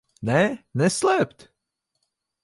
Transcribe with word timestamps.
Nē? 0.27 0.37
Neslēpt? 0.81 1.45